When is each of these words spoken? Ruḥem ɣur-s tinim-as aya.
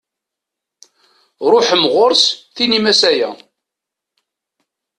Ruḥem 1.51 1.83
ɣur-s 1.93 2.23
tinim-as 2.55 3.01
aya. 3.11 3.29